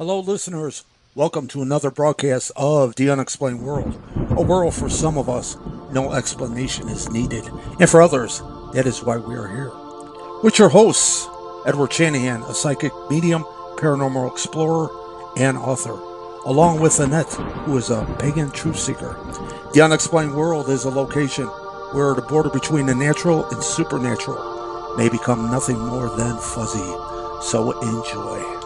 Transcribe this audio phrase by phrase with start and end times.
[0.00, 0.84] Hello, listeners.
[1.14, 5.58] Welcome to another broadcast of The Unexplained World, a world for some of us,
[5.92, 7.46] no explanation is needed,
[7.78, 8.40] and for others,
[8.72, 9.70] that is why we are here.
[10.42, 11.28] With your hosts,
[11.66, 13.42] Edward Shanahan, a psychic medium,
[13.76, 14.88] paranormal explorer,
[15.36, 16.00] and author,
[16.46, 17.34] along with Annette,
[17.66, 19.18] who is a pagan truth seeker.
[19.74, 21.44] The Unexplained World is a location
[21.92, 26.90] where the border between the natural and supernatural may become nothing more than fuzzy.
[27.42, 28.59] So enjoy.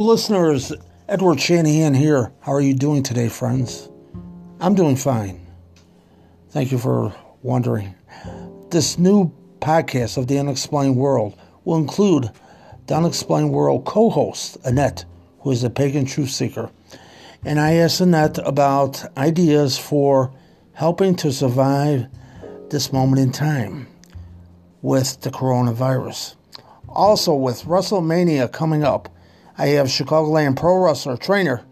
[0.00, 0.72] Listeners.
[1.08, 2.32] Edward Shanahan here.
[2.40, 3.88] How are you doing today, friends?
[4.60, 5.46] I'm doing fine.
[6.50, 7.94] Thank you for wondering.
[8.70, 12.30] This new podcast of The Unexplained World will include
[12.86, 15.04] the Unexplained World co host, Annette,
[15.40, 16.70] who is a pagan truth seeker.
[17.44, 20.32] And I asked Annette about ideas for
[20.72, 22.06] helping to survive
[22.70, 23.86] this moment in time
[24.82, 26.36] with the coronavirus.
[26.88, 29.08] Also, with WrestleMania coming up,
[29.60, 31.62] I have Chicagoland pro wrestler, trainer,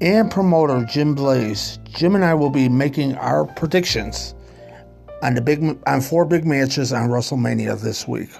[0.00, 1.78] and promoter Jim Blaze.
[1.84, 4.34] Jim and I will be making our predictions
[5.22, 8.30] on the big on four big matches on WrestleMania this week.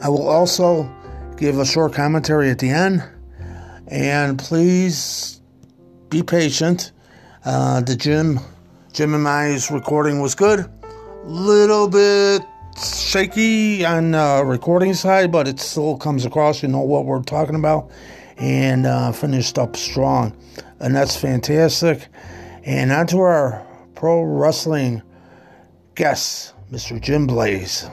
[0.00, 0.90] I will also
[1.36, 3.04] give a short commentary at the end,
[3.88, 5.42] and please
[6.08, 6.92] be patient.
[7.44, 8.40] Uh, the Jim
[8.94, 10.66] Jim and I's recording was good,
[11.26, 12.40] little bit
[12.78, 16.62] shaky on uh, recording side, but it still comes across.
[16.62, 17.90] You know what we're talking about,
[18.36, 20.36] and uh, finished up strong,
[20.80, 22.08] and that's fantastic.
[22.64, 25.02] And on to our pro wrestling
[25.94, 27.00] guest, Mr.
[27.00, 27.88] Jim Blaze.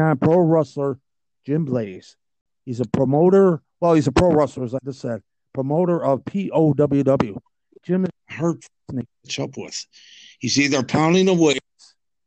[0.00, 0.98] I'm pro wrestler
[1.44, 2.16] Jim Blaze.
[2.64, 3.62] He's a promoter.
[3.80, 5.22] Well, he's a pro wrestler, as I just said,
[5.52, 7.38] promoter of POWW.
[7.84, 9.86] Jim is hurt to catch up with.
[10.38, 11.60] He's either pounding the weights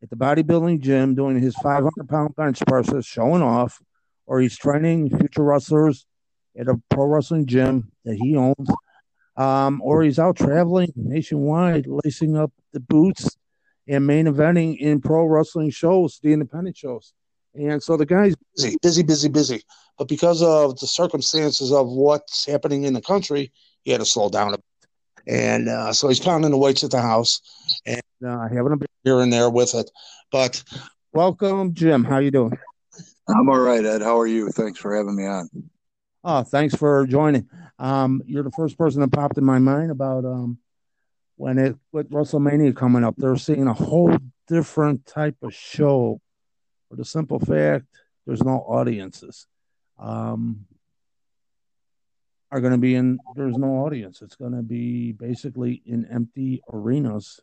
[0.03, 3.79] at the bodybuilding gym doing his 500 pound bench presses, showing off,
[4.25, 6.05] or he's training future wrestlers
[6.57, 8.69] at a pro wrestling gym that he owns,
[9.37, 13.37] um, or he's out traveling nationwide, lacing up the boots
[13.87, 17.13] and main eventing in pro wrestling shows, the independent shows.
[17.53, 19.63] And so the guy's busy, busy, busy, busy.
[19.97, 24.29] But because of the circumstances of what's happening in the country, he had to slow
[24.29, 24.74] down a bit.
[25.27, 27.41] And uh, so he's pounding the weights at the house
[27.85, 29.89] and uh, having a bit here and there with it.
[30.31, 30.63] But
[31.13, 32.03] welcome, Jim.
[32.03, 32.57] How you doing?
[33.27, 34.01] I'm all right, Ed.
[34.01, 34.49] How are you?
[34.49, 35.49] Thanks for having me on.
[36.23, 37.49] Oh, thanks for joining.
[37.79, 40.57] Um, you're the first person that popped in my mind about um,
[41.35, 43.15] when it with WrestleMania coming up.
[43.17, 44.15] They're seeing a whole
[44.47, 46.21] different type of show.
[46.89, 47.85] For the simple fact,
[48.25, 49.47] there's no audiences.
[49.97, 50.65] Um,
[52.51, 54.21] are going to be in there's no audience.
[54.21, 57.39] It's going to be basically in empty arenas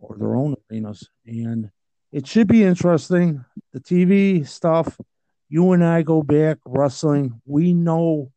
[0.00, 1.08] or their own arenas.
[1.26, 1.70] And
[2.12, 3.44] it should be interesting.
[3.72, 4.98] The tv stuff
[5.48, 7.40] you and i go back wrestling.
[7.46, 8.32] We know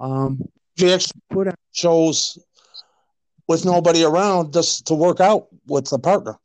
[0.00, 0.42] um
[0.76, 2.38] just put out shows
[3.48, 6.36] with nobody around just to work out with the partner.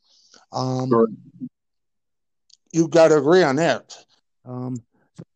[0.51, 1.07] Um sure.
[2.72, 3.96] you got to agree on that.
[4.46, 4.84] Um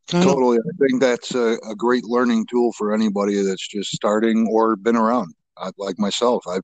[0.08, 0.60] Totally.
[0.60, 4.96] I think that's a, a, great learning tool for anybody that's just starting or been
[4.96, 5.34] around.
[5.58, 6.62] I, like myself, I've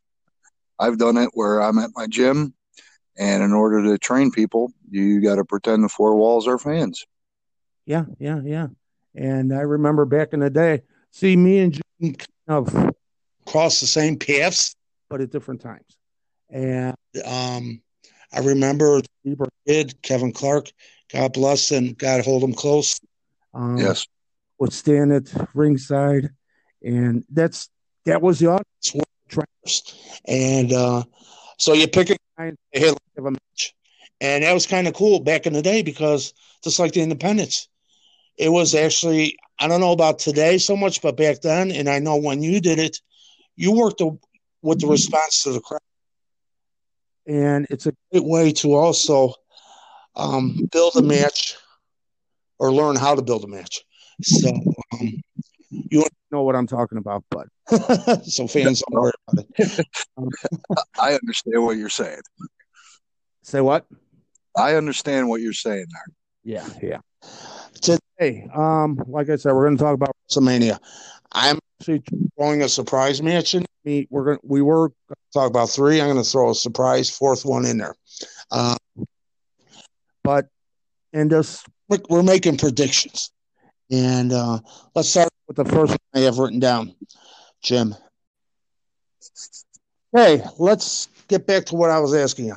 [0.77, 2.53] I've done it where I'm at my gym,
[3.17, 7.03] and in order to train people, you got to pretend the four walls are fans.
[7.85, 8.67] Yeah, yeah, yeah.
[9.16, 12.95] And I remember back in the day, see me and Jim kind of
[13.45, 14.75] cross the same paths,
[15.09, 15.97] but at different times.
[16.50, 16.95] And
[17.25, 17.81] um,
[18.33, 19.01] I remember
[19.66, 20.71] did Kevin Clark,
[21.11, 22.99] God bless and God hold them close.
[23.53, 24.07] Um, yes.
[24.59, 26.30] Would stand at ringside,
[26.83, 27.69] and that's
[28.06, 29.06] that was the audience.
[29.27, 31.03] Trainers, and uh,
[31.57, 33.74] so you pick a guy and hey, let's have a match,
[34.19, 36.33] and that was kind of cool back in the day because
[36.63, 37.69] just like the independents,
[38.38, 42.00] it was actually I don't know about today so much, but back then, and I
[42.00, 42.97] know when you did it,
[43.56, 44.18] you worked the,
[44.62, 45.80] with the response to the crowd,
[47.25, 49.33] and it's a great way to also
[50.16, 51.56] um, build a match
[52.60, 53.84] or learn how to build a match.
[54.22, 54.50] So
[54.94, 55.22] um,
[55.72, 57.48] you know what I'm talking about, but
[58.24, 59.88] so fans don't worry about it.
[61.00, 62.22] I understand what you're saying.
[63.44, 63.86] Say what?
[64.56, 66.16] I understand what you're saying there.
[66.44, 67.00] Yeah, yeah.
[67.81, 70.80] today, um, like I said, we're going to talk about WrestleMania.
[71.31, 72.04] I'm actually
[72.38, 73.66] throwing a surprise match in.
[74.10, 74.40] We're going.
[74.44, 76.00] We were going to talk about three.
[76.00, 77.96] I'm going to throw a surprise fourth one in there.
[78.52, 78.75] Uh,
[80.23, 80.47] but
[81.13, 81.65] and just
[82.09, 83.31] we're making predictions,
[83.89, 84.59] and uh,
[84.95, 86.95] let's start with the first one I have written down,
[87.62, 87.95] Jim.
[90.15, 92.56] Hey, let's get back to what I was asking you.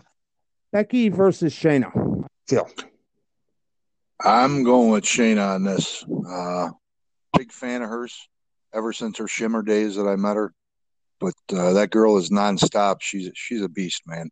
[0.73, 2.25] Becky versus Shayna.
[2.49, 2.69] Phil.
[4.21, 6.05] I'm going with Shayna on this.
[6.29, 6.71] Uh,
[7.37, 8.29] big fan of hers
[8.73, 10.53] ever since her Shimmer days that I met her.
[11.21, 12.97] But uh, that girl is nonstop.
[13.01, 14.31] She's she's a beast, man.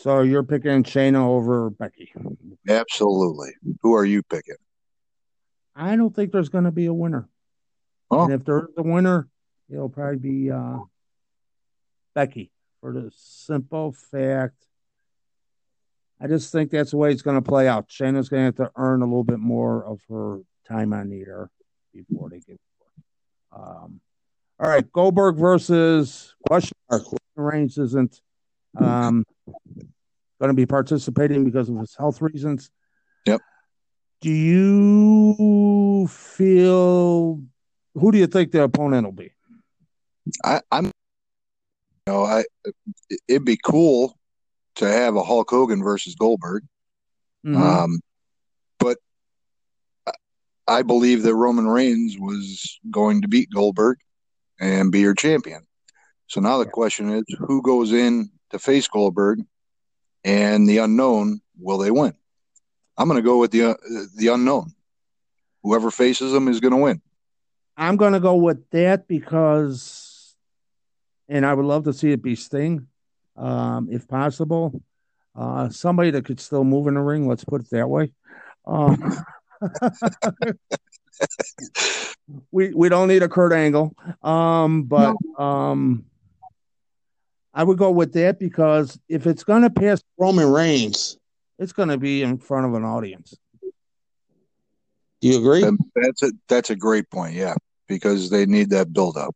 [0.00, 2.10] So you're picking Shayna over Becky?
[2.66, 3.50] Absolutely.
[3.82, 4.56] Who are you picking?
[5.76, 7.28] I don't think there's going to be a winner.
[8.10, 8.24] Oh.
[8.24, 9.28] And if there's a winner,
[9.68, 10.78] it'll probably be uh,
[12.14, 12.50] Becky
[12.80, 14.54] for the simple fact.
[16.18, 17.90] I just think that's the way it's going to play out.
[17.90, 21.20] Shayna's going to have to earn a little bit more of her time on the
[21.20, 21.50] air
[21.92, 22.58] before they get.
[23.54, 24.00] Um,
[24.58, 27.02] all right, Goldberg versus question mark.
[27.36, 28.22] Reigns isn't
[28.76, 29.24] um,
[30.40, 32.70] going to be participating because of his health reasons.
[33.26, 33.40] Yep.
[34.20, 37.42] Do you feel?
[37.94, 39.32] Who do you think the opponent will be?
[40.44, 40.86] I, I'm.
[40.86, 42.44] You know, I
[43.28, 44.18] it'd be cool
[44.76, 46.64] to have a Hulk Hogan versus Goldberg.
[47.46, 47.62] Mm-hmm.
[47.62, 48.00] Um,
[48.78, 48.98] but
[50.66, 53.98] I believe that Roman Reigns was going to beat Goldberg
[54.60, 55.66] and be your champion.
[56.26, 59.40] So now the question is who goes in to face Goldberg
[60.24, 62.14] and the unknown, will they win?
[62.96, 63.74] I'm going to go with the uh,
[64.16, 64.74] the unknown.
[65.62, 67.00] Whoever faces them is going to win.
[67.76, 70.34] I'm going to go with that because,
[71.28, 72.86] and I would love to see it be Sting,
[73.36, 74.82] um, if possible.
[75.34, 77.26] Uh, somebody that could still move in the ring.
[77.26, 78.12] Let's put it that way.
[78.66, 79.14] Um,
[82.50, 86.04] we we don't need a Kurt Angle, um, but um,
[87.52, 91.18] I would go with that because if it's going to pass Roman Reigns,
[91.58, 93.36] it's going to be in front of an audience.
[95.20, 95.78] Do you agree?
[95.94, 97.34] that's a that's a great point.
[97.34, 97.54] Yeah,
[97.88, 99.34] because they need that build up.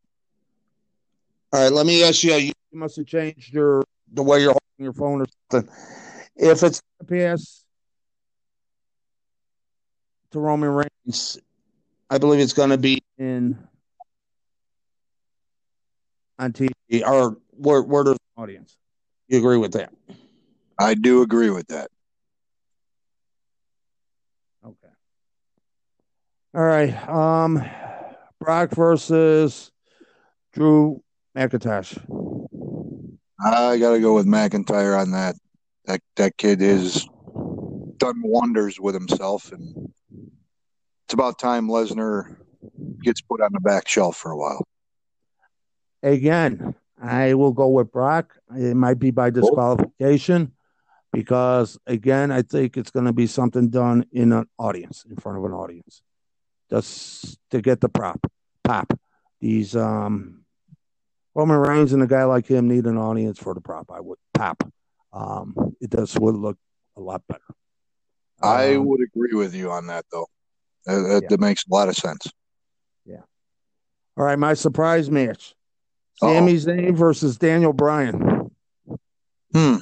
[1.53, 2.35] All right, let me ask you.
[2.35, 5.71] You must have changed your the way you're holding your phone or something.
[6.37, 7.65] If it's going to pass
[10.31, 11.39] to Roman Reigns,
[12.09, 13.59] I believe it's going to be in
[16.39, 16.71] on TV
[17.07, 18.77] or where where there's an audience.
[19.29, 19.93] You agree with that?
[20.79, 21.91] I do agree with that.
[24.65, 24.93] Okay.
[26.55, 27.09] All right.
[27.09, 27.65] Um
[28.41, 29.71] Brock versus
[30.53, 31.03] Drew
[31.37, 31.99] McIntyre.
[33.45, 35.37] I got to go with McIntyre on that.
[35.87, 37.09] That that kid is
[37.99, 39.93] done wonders with himself, and
[41.05, 42.37] it's about time Lesnar
[43.03, 44.67] gets put on the back shelf for a while.
[46.03, 46.75] Again,
[47.05, 48.37] I will go with Brock.
[48.57, 50.53] It might be by disqualification
[51.13, 55.39] because, again, I think it's going to be something done in an audience, in front
[55.39, 56.03] of an audience,
[56.71, 58.27] just to get the prop
[58.65, 58.99] pop.
[59.41, 60.45] These um,
[61.35, 63.93] Roman Reigns and a guy like him need an audience for the prop.
[63.93, 64.67] I would pop.
[65.13, 66.57] Um, it does would look
[66.97, 67.43] a lot better.
[68.43, 70.27] I um, would agree with you on that, though.
[70.87, 71.29] That, that, yeah.
[71.29, 72.27] that, makes a lot of sense.
[73.05, 73.23] Yeah.
[74.17, 75.55] All right, my surprise match:
[76.17, 78.51] Sami Zayn versus Daniel Bryan.
[79.53, 79.77] Hmm.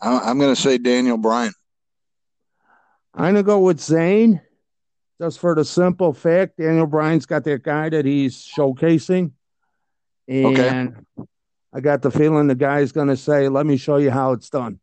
[0.00, 1.52] I'm going to say Daniel Bryan.
[3.14, 4.40] I'm going to go with Zayn
[5.20, 9.32] just for the simple fact Daniel Bryan's got that guy that he's showcasing.
[10.26, 10.88] And okay.
[11.72, 14.50] I got the feeling the guy's going to say, Let me show you how it's
[14.50, 14.80] done.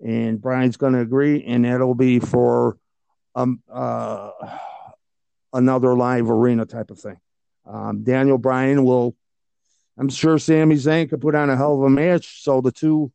[0.00, 2.76] And Bryan's going to agree, and that'll be for
[3.34, 4.30] um, uh,
[5.52, 7.18] another live arena type of thing.
[7.66, 9.16] Um, Daniel Bryan will,
[9.98, 12.42] I'm sure Sami Zayn could put on a hell of a match.
[12.42, 13.12] So the two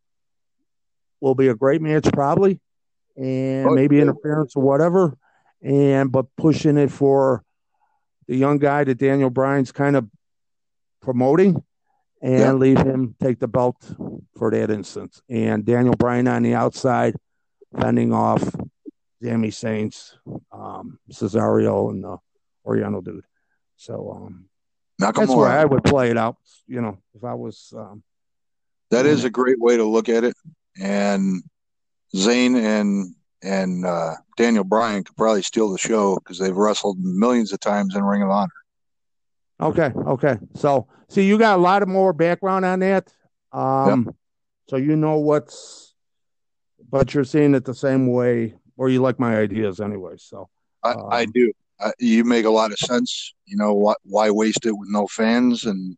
[1.20, 2.60] will be a great match, probably,
[3.16, 5.18] and maybe interference or whatever
[5.62, 7.44] and but pushing it for
[8.28, 10.10] the young guy that Daniel Bryan's kind of
[11.02, 11.64] promoting
[12.22, 12.54] and yeah.
[12.54, 13.78] leave him take the belt
[14.38, 15.22] for that instance.
[15.30, 17.16] And Daniel Bryan on the outside,
[17.80, 18.44] fending off
[19.22, 19.94] Sami Zayn,
[20.52, 22.18] um, Cesaro, and the
[22.66, 23.24] Oriental dude.
[23.78, 24.46] So um,
[25.00, 26.38] that's where I would play it out.
[26.68, 27.74] You know, if I was.
[27.76, 28.04] Um,
[28.90, 30.36] that is a great way to look at it.
[30.80, 31.44] And
[32.16, 37.54] Zayn and and uh, Daniel Bryan could probably steal the show because they've wrestled millions
[37.54, 38.52] of times in Ring of Honor.
[39.60, 40.38] Okay, okay.
[40.56, 43.12] So, see, you got a lot of more background on that.
[43.52, 44.16] Um, yep.
[44.70, 45.88] So you know what's
[46.90, 50.16] but you're seeing it the same way, or you like my ideas anyway.
[50.18, 50.50] So
[50.84, 51.52] I, um, I do.
[51.80, 53.34] I, you make a lot of sense.
[53.46, 53.98] You know what?
[54.04, 55.66] Why waste it with no fans?
[55.66, 55.98] And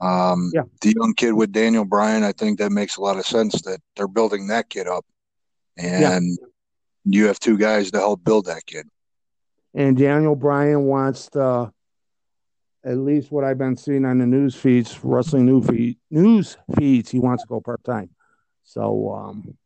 [0.00, 0.62] um, yeah.
[0.80, 3.60] the young kid with Daniel Bryan, I think that makes a lot of sense.
[3.62, 5.04] That they're building that kid up,
[5.76, 6.46] and yeah.
[7.04, 8.86] you have two guys to help build that kid.
[9.74, 11.72] And Daniel Bryan wants to
[12.84, 17.10] at least what I've been seeing on the news feeds, wrestling news feed, news feeds,
[17.10, 18.10] he wants to go part time.
[18.64, 19.56] So, um,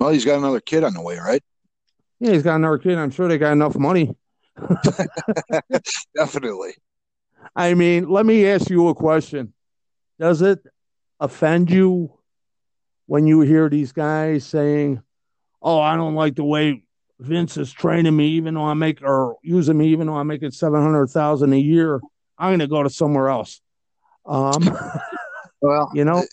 [0.00, 1.42] well, he's got another kid on the way, right?
[2.18, 2.98] Yeah, he's got another kid.
[2.98, 4.16] I'm sure they got enough money.
[6.16, 6.74] Definitely.
[7.54, 9.52] I mean, let me ask you a question.
[10.18, 10.60] Does it
[11.18, 12.12] offend you
[13.06, 15.02] when you hear these guys saying,
[15.60, 16.84] "Oh, I don't like the way
[17.18, 20.52] Vince is training me, even though I make or using me, even though I'm making
[20.52, 22.00] seven hundred thousand a year"?
[22.38, 23.60] I'm going to go to somewhere else.
[24.26, 24.62] Um,
[25.60, 26.24] well, you know,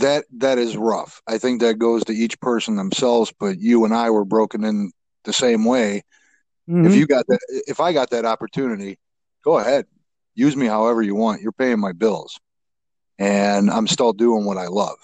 [0.00, 1.20] that that is rough.
[1.26, 3.32] I think that goes to each person themselves.
[3.38, 4.92] But you and I were broken in
[5.24, 6.02] the same way.
[6.68, 6.86] Mm-hmm.
[6.86, 8.98] If you got that, if I got that opportunity,
[9.44, 9.86] go ahead,
[10.34, 11.42] use me however you want.
[11.42, 12.38] You're paying my bills,
[13.18, 14.96] and I'm still doing what I love.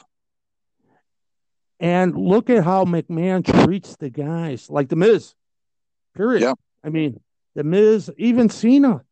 [1.80, 5.34] And look at how McMahon treats the guys, like the Miz.
[6.16, 6.42] Period.
[6.42, 6.54] Yeah.
[6.84, 7.20] I mean,
[7.54, 9.02] the Miz, even Cena.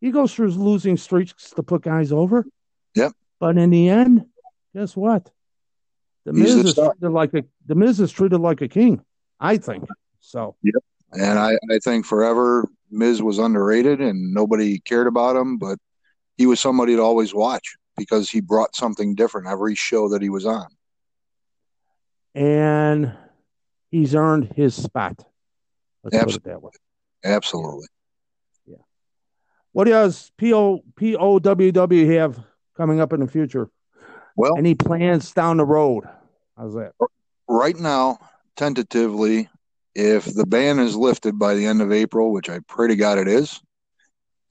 [0.00, 2.44] He goes through losing streaks to put guys over.
[2.94, 3.12] Yep.
[3.38, 4.26] But in the end,
[4.74, 5.30] guess what?
[6.24, 9.00] The Miz is treated like a the Miz is treated like a king.
[9.38, 9.84] I think
[10.20, 10.56] so.
[10.62, 10.74] Yep.
[11.12, 15.78] And I, I think forever Miz was underrated and nobody cared about him, but
[16.36, 20.28] he was somebody to always watch because he brought something different every show that he
[20.28, 20.66] was on.
[22.34, 23.12] And
[23.90, 25.24] he's earned his spot.
[26.04, 26.38] Let's Absolutely.
[26.40, 26.72] put it that way.
[27.24, 27.86] Absolutely.
[28.66, 28.76] Yeah.
[29.72, 32.38] What does PO, POWW have
[32.76, 33.70] coming up in the future?
[34.36, 36.04] Well, any plans down the road?
[36.56, 36.92] How's that?
[37.48, 38.18] Right now,
[38.54, 39.48] tentatively,
[39.96, 43.16] if the ban is lifted by the end of April, which I pray to God
[43.16, 43.58] it is,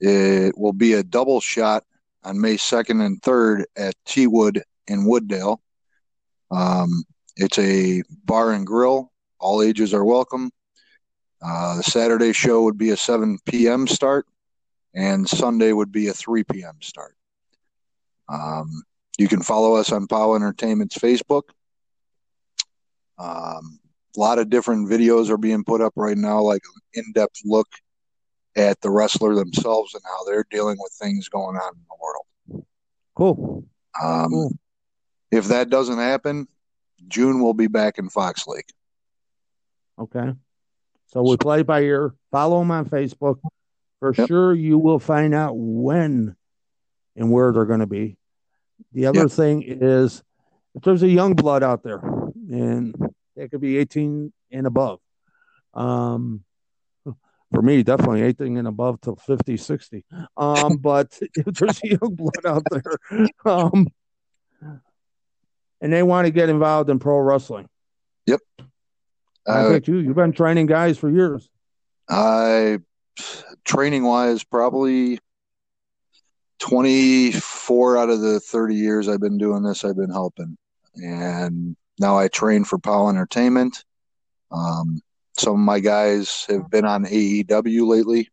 [0.00, 1.84] it will be a double shot
[2.24, 5.58] on May 2nd and 3rd at Teawood in Wooddale.
[6.50, 7.04] Um,
[7.36, 9.12] it's a bar and grill.
[9.38, 10.50] All ages are welcome.
[11.40, 13.86] Uh, the Saturday show would be a 7 p.m.
[13.86, 14.26] start
[14.94, 16.74] and Sunday would be a 3 p.m.
[16.80, 17.14] start.
[18.28, 18.82] Um,
[19.16, 21.42] you can follow us on POW Entertainment's Facebook.
[23.16, 23.78] Um,
[24.16, 26.62] a lot of different videos are being put up right now, like
[26.94, 27.68] an in-depth look
[28.56, 32.66] at the wrestler themselves and how they're dealing with things going on in the world.
[33.14, 33.64] Cool.
[34.02, 34.52] Um, cool.
[35.30, 36.48] If that doesn't happen,
[37.08, 38.72] June will be back in Fox Lake.
[39.98, 40.32] Okay.
[41.08, 42.14] So we play by ear.
[42.30, 43.38] Follow them on Facebook.
[44.00, 44.28] For yep.
[44.28, 46.36] sure, you will find out when
[47.14, 48.16] and where they're going to be.
[48.92, 49.30] The other yep.
[49.30, 50.22] thing is
[50.74, 52.00] if there's a young blood out there,
[52.50, 52.94] and
[53.36, 55.00] it could be 18 and above.
[55.74, 56.42] Um,
[57.52, 60.04] for me, definitely 18 and above to 50, 60.
[60.36, 63.86] Um, but there's young blood out there, um,
[65.80, 67.68] and they want to get involved in pro wrestling.
[68.26, 68.40] Yep.
[69.46, 71.48] I uh, think you, you've been training guys for years.
[72.08, 72.80] I
[73.64, 75.18] training wise, probably
[76.58, 80.56] 24 out of the 30 years I've been doing this, I've been helping.
[80.94, 83.84] And now I train for POW Entertainment.
[84.50, 85.00] Um,
[85.38, 88.30] some of my guys have been on AEW lately.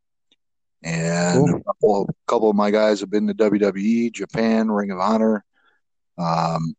[0.84, 1.60] And cool.
[1.60, 5.46] a, couple, a couple of my guys have been to WWE, Japan, Ring of Honor.
[6.18, 6.76] Um,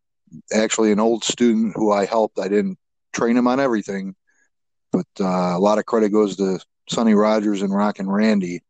[0.53, 2.77] actually, an old student who I helped, I didn't
[3.13, 4.15] train him on everything,
[4.91, 8.61] but uh, a lot of credit goes to Sonny Rogers and Rock and Randy.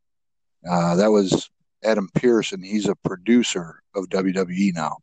[0.68, 1.50] Uh, that was
[1.84, 2.62] Adam Pearson.
[2.62, 4.96] He's a producer of WWE now.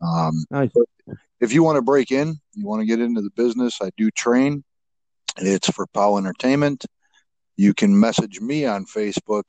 [0.00, 0.70] Um, nice.
[1.44, 4.10] If you want to break in, you want to get into the business, I do
[4.10, 4.64] train.
[5.36, 6.86] It's for POW Entertainment.
[7.58, 9.42] You can message me on Facebook,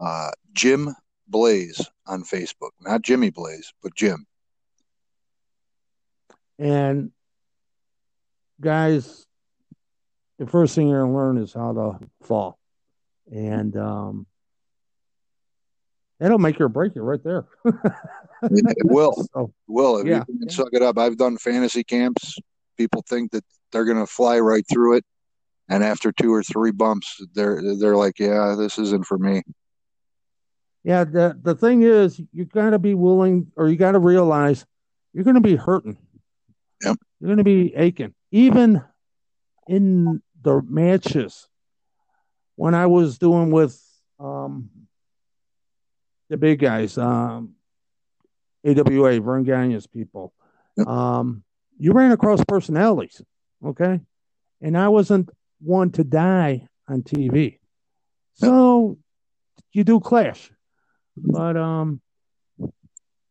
[0.00, 0.92] uh, Jim
[1.28, 4.26] Blaze on Facebook, not Jimmy Blaze, but Jim.
[6.58, 7.12] And
[8.60, 9.26] guys,
[10.40, 12.58] the first thing you're going to learn is how to fall.
[13.30, 14.26] And um,
[16.18, 17.44] that'll make or break you right there.
[18.42, 19.26] it will.
[19.34, 19.98] So, will.
[19.98, 20.54] If yeah, you can yeah.
[20.54, 20.98] suck it up.
[20.98, 22.36] I've done fantasy camps.
[22.76, 25.04] People think that they're going to fly right through it.
[25.68, 29.42] And after two or three bumps, they're they're like, "Yeah, this isn't for me."
[30.84, 34.64] Yeah, the the thing is, you got to be willing, or you got to realize,
[35.12, 35.98] you're going to be hurting.
[36.84, 36.96] Yep.
[37.18, 38.84] You're going to be aching, even
[39.66, 41.48] in the matches
[42.54, 43.82] when I was doing with
[44.20, 44.70] um,
[46.28, 47.55] the big guys, um,
[48.66, 50.32] AWA, Verne Gagne's people.
[50.86, 51.44] Um,
[51.78, 53.22] you ran across personalities,
[53.64, 54.00] okay?
[54.60, 55.30] And I wasn't
[55.60, 57.58] one to die on TV.
[58.34, 58.98] So
[59.72, 60.50] you do clash.
[61.16, 62.00] But um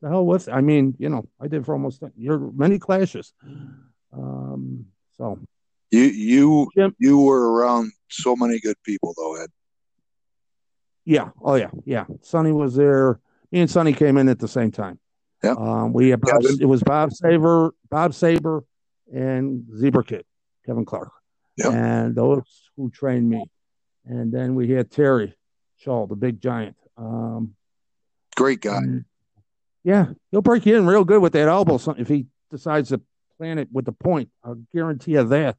[0.01, 3.33] the hell with I mean, you know, I did for almost your many clashes.
[4.11, 4.87] Um
[5.17, 5.39] so
[5.91, 9.49] you you Jim, you were around so many good people though, Ed.
[11.05, 11.29] Yeah.
[11.41, 11.71] Oh yeah.
[11.85, 12.05] Yeah.
[12.21, 13.19] Sonny was there.
[13.51, 14.99] Me and Sonny came in at the same time.
[15.45, 15.51] Yeah.
[15.51, 18.63] Um, we had Bob, it was Bob Saber, Bob Saber,
[19.13, 20.25] and Zebra Kid,
[20.65, 21.11] Kevin Clark.
[21.55, 21.69] Yeah.
[21.69, 22.41] And those
[22.75, 23.45] who trained me.
[24.05, 25.35] And then we had Terry
[25.77, 26.75] Shaw, the big giant.
[26.97, 27.55] Um,
[28.35, 28.81] Great guy.
[29.83, 32.99] yeah, he'll break you in real good with that elbow if he decides to
[33.37, 34.29] plant it with the point.
[34.43, 35.57] I'll guarantee you that.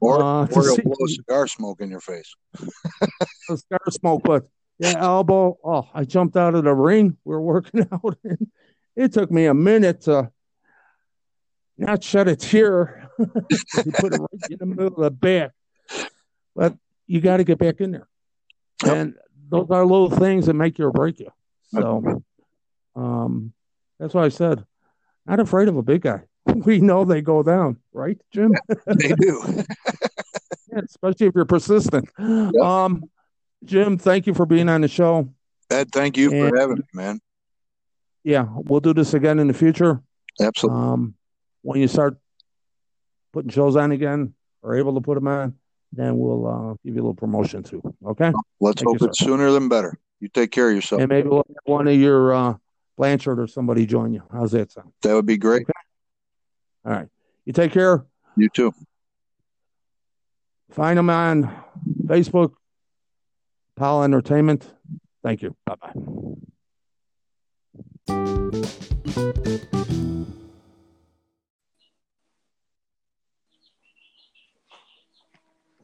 [0.00, 2.34] Or, uh, or he'll see, blow cigar smoke in your face.
[3.46, 4.46] cigar smoke, but
[4.78, 5.58] yeah, elbow.
[5.64, 7.16] Oh, I jumped out of the ring.
[7.24, 8.46] We are working out, and
[8.98, 10.30] it took me a minute to
[11.78, 13.08] not shed a tear.
[13.18, 15.52] he put it right in the middle of the back.
[16.56, 16.74] But
[17.06, 18.08] you got to get back in there.
[18.84, 18.96] Yep.
[18.96, 19.14] And
[19.48, 21.30] those are little things that make you or break you.
[21.72, 22.22] So
[22.96, 23.52] um,
[24.00, 24.64] that's why I said,
[25.26, 26.22] not afraid of a big guy.
[26.64, 28.52] We know they go down, right, Jim?
[28.86, 29.42] they do.
[30.72, 32.08] yeah, especially if you're persistent.
[32.18, 32.54] Yep.
[32.56, 33.04] Um,
[33.64, 35.28] Jim, thank you for being on the show.
[35.70, 37.20] Ed, thank you and, for having me, man.
[38.24, 40.02] Yeah, we'll do this again in the future.
[40.40, 40.80] Absolutely.
[40.80, 41.14] Um,
[41.62, 42.18] when you start
[43.32, 45.54] putting shows on again or able to put them on,
[45.92, 47.82] then we'll uh, give you a little promotion too.
[48.04, 48.32] Okay.
[48.60, 49.98] Let's Thank hope you, it's sooner than better.
[50.20, 51.00] You take care of yourself.
[51.00, 52.54] And maybe we'll have one of your uh,
[52.96, 54.22] Blanchard or somebody join you.
[54.32, 54.92] How's that sound?
[55.02, 55.62] That would be great.
[55.62, 55.72] Okay.
[56.84, 57.08] All right.
[57.44, 58.04] You take care.
[58.36, 58.72] You too.
[60.70, 61.50] Find them on
[62.04, 62.52] Facebook,
[63.76, 64.70] POW Entertainment.
[65.22, 65.56] Thank you.
[65.64, 65.92] Bye bye.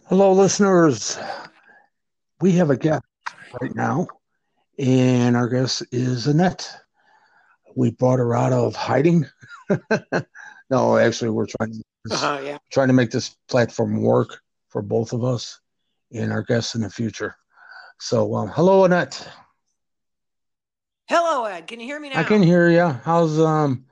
[0.07, 1.19] Hello, listeners.
[2.40, 3.03] We have a guest
[3.61, 4.07] right now,
[4.79, 6.70] and our guest is Annette.
[7.75, 9.27] We brought her out of hiding.
[10.70, 12.59] no, actually, we're trying uh, yeah.
[12.70, 15.61] trying to make this platform work for both of us
[16.12, 17.37] and our guests in the future.
[17.99, 19.27] So, um, hello, Annette.
[21.07, 21.67] Hello, Ed.
[21.67, 22.21] Can you hear me now?
[22.21, 22.87] I can hear you.
[23.05, 23.85] How's um?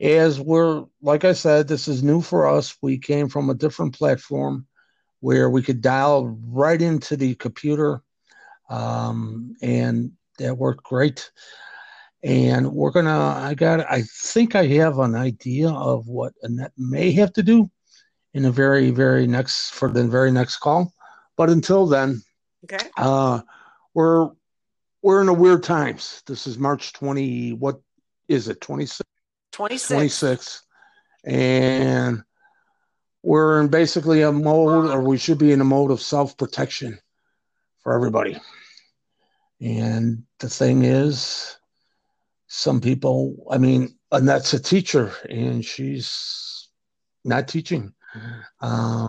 [0.00, 2.76] As we're like I said, this is new for us.
[2.82, 4.66] We came from a different platform
[5.20, 8.02] where we could dial right into the computer,
[8.68, 11.30] um, and that worked great.
[12.22, 13.18] And we're gonna.
[13.18, 13.90] I got.
[13.90, 17.70] I think I have an idea of what Annette may have to do
[18.34, 20.92] in the very, very next for the very next call.
[21.38, 22.22] But until then,
[22.64, 22.90] okay.
[22.98, 23.40] Uh,
[23.94, 24.30] we're
[25.04, 26.22] we're in a weird times.
[26.26, 27.52] This is March twenty.
[27.52, 27.78] What
[28.26, 28.62] is it?
[28.62, 29.08] Twenty six.
[29.52, 29.88] Twenty six.
[29.88, 30.62] Twenty six.
[31.24, 32.22] And
[33.22, 36.98] we're in basically a mode, or we should be in a mode of self protection
[37.82, 38.40] for everybody.
[39.60, 41.58] And the thing is,
[42.46, 46.68] some people, I mean, and that's a teacher, and she's
[47.24, 47.92] not teaching.
[48.62, 49.08] Um,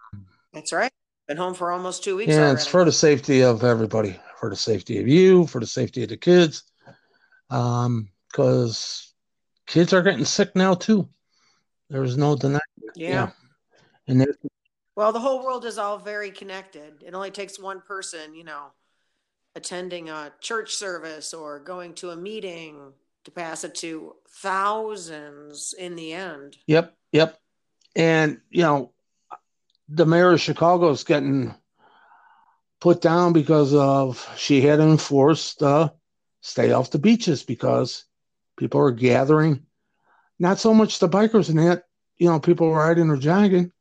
[0.51, 0.91] that's right.
[1.29, 2.33] Been home for almost two weeks.
[2.33, 2.53] Yeah, already.
[2.55, 6.09] it's for the safety of everybody, for the safety of you, for the safety of
[6.09, 6.63] the kids,
[7.49, 11.09] Um, because um, kids are getting sick now too.
[11.89, 12.61] There's no denying.
[12.95, 13.09] Yeah.
[13.09, 13.29] yeah.
[14.07, 14.27] And
[14.95, 17.01] well, the whole world is all very connected.
[17.03, 18.67] It only takes one person, you know,
[19.55, 25.95] attending a church service or going to a meeting to pass it to thousands in
[25.95, 26.57] the end.
[26.67, 27.39] Yep, yep.
[27.95, 28.91] And you know,
[29.89, 31.55] the mayor of Chicago is getting
[32.79, 35.89] put down because of she had enforced uh,
[36.41, 38.05] stay off the beaches because
[38.57, 39.65] people are gathering.
[40.39, 41.83] Not so much the bikers and that,
[42.17, 43.71] you know, people riding or jogging,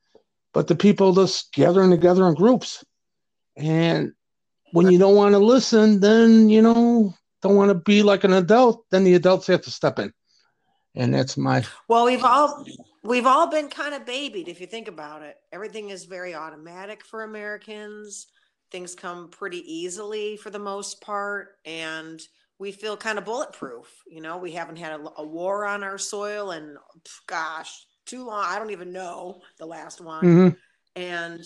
[0.53, 2.85] but the people just gathering together in groups.
[3.57, 4.13] And
[4.73, 8.33] when you don't want to listen, then you know don't want to be like an
[8.33, 10.13] adult, then the adults have to step in.
[10.95, 12.65] And that's my well, we've all
[13.03, 15.37] we've all been kind of babied if you think about it.
[15.53, 18.27] Everything is very automatic for Americans.
[18.75, 22.21] Things come pretty easily for the most part, and
[22.59, 23.87] we feel kind of bulletproof.
[24.05, 26.77] You know, we haven't had a, a war on our soil, and
[27.29, 28.45] gosh, too long.
[28.45, 30.25] I don't even know the last one.
[30.25, 31.01] Mm-hmm.
[31.01, 31.45] And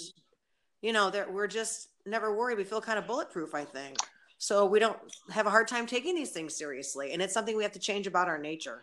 [0.81, 2.57] you know that we're just never worried.
[2.57, 3.55] We feel kind of bulletproof.
[3.55, 3.99] I think
[4.39, 4.65] so.
[4.65, 4.97] We don't
[5.29, 8.07] have a hard time taking these things seriously, and it's something we have to change
[8.07, 8.81] about our nature.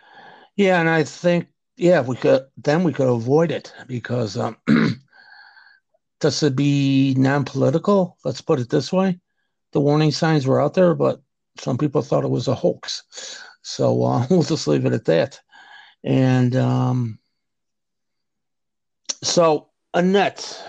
[0.55, 4.55] Yeah, and I think yeah, we could then we could avoid it because um,
[6.19, 8.17] does it be non-political?
[8.23, 9.19] Let's put it this way:
[9.71, 11.21] the warning signs were out there, but
[11.57, 13.41] some people thought it was a hoax.
[13.61, 15.39] So uh, we'll just leave it at that.
[16.03, 17.19] And um,
[19.23, 20.61] So, Annette,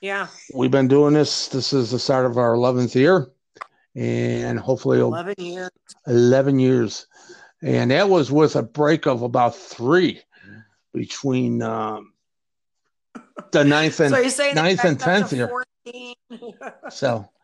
[0.00, 0.28] Yeah.
[0.54, 1.48] we've been doing this.
[1.48, 3.32] This is the start of our 11th year,
[3.94, 5.70] and hopefully, 11 years.
[6.06, 7.06] 11 years.
[7.62, 10.20] And that was with a break of about three
[10.92, 12.12] between um,
[13.52, 15.48] the ninth and so you're saying ninth and 10th year.
[15.48, 16.14] 14?
[16.90, 17.28] so.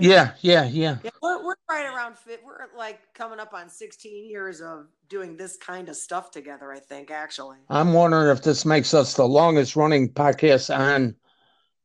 [0.00, 0.96] Yeah, yeah, yeah.
[1.04, 2.40] Yeah, we're, we're right around fit.
[2.42, 6.78] We're like coming up on 16 years of doing this kind of stuff together, I
[6.78, 7.58] think, actually.
[7.68, 11.14] I'm wondering if this makes us the longest running podcast on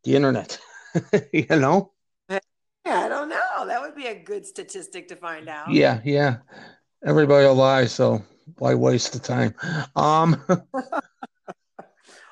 [0.06, 0.58] the internet.
[1.34, 1.92] you know?
[2.30, 2.40] Yeah,
[2.86, 3.66] I don't know.
[3.66, 5.70] That would be a good statistic to find out.
[5.70, 6.38] Yeah, yeah.
[7.06, 8.24] Everybody will lie, so
[8.58, 9.54] why waste the time?
[9.98, 10.42] Um,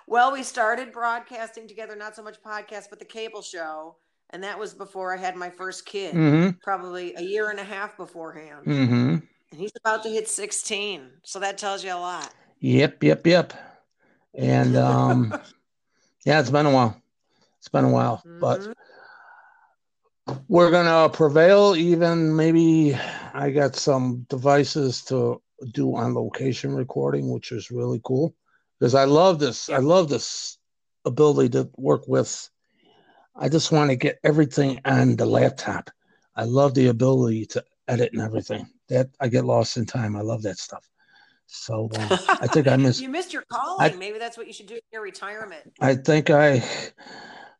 [0.07, 3.95] Well, we started broadcasting together, not so much podcast, but the cable show.
[4.31, 7.63] And that was before I had my first kid, hmm probably a year and a
[7.63, 8.65] half beforehand.
[8.65, 9.15] hmm
[9.51, 11.09] And he's about to hit 16.
[11.23, 12.33] So that tells you a lot.
[12.59, 13.53] Yep, yep, yep.
[14.37, 15.31] And um,
[16.25, 17.01] yeah, it's been a while.
[17.59, 18.73] It's been a while, but Mhm.
[20.47, 21.75] we're gonna prevail.
[21.75, 22.97] Even maybe
[23.33, 25.41] I got some devices to
[25.71, 28.35] do on location recording, which is really cool
[28.79, 29.69] because I love this.
[29.69, 30.57] I love this
[31.05, 32.49] ability to work with.
[33.35, 35.89] I just want to get everything on the laptop.
[36.35, 38.67] I love the ability to edit and everything.
[38.89, 40.15] That I get lost in time.
[40.15, 40.87] I love that stuff.
[41.47, 42.07] So um,
[42.41, 42.99] I think I miss.
[43.01, 43.97] you missed your calling.
[43.99, 45.73] Maybe that's what you should do in your retirement.
[45.79, 46.63] I think I